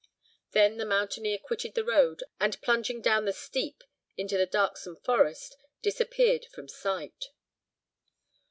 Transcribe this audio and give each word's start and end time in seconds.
Then 0.53 0.77
the 0.77 0.85
mountaineer 0.87 1.37
quitted 1.37 1.75
the 1.75 1.85
road, 1.85 2.23
and 2.39 2.59
plunging 2.63 3.01
down 3.03 3.25
the 3.25 3.33
steep 3.33 3.83
into 4.17 4.35
the 4.35 4.47
darksome 4.47 4.95
forest, 4.95 5.55
disappeared 5.83 6.45
from 6.45 6.67
sight. 6.67 7.25